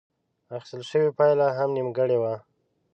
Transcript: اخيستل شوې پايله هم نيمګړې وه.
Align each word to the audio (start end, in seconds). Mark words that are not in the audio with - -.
اخيستل 0.55 0.81
شوې 0.89 1.09
پايله 1.17 1.47
هم 1.57 1.69
نيمګړې 1.77 2.17
وه. 2.19 2.33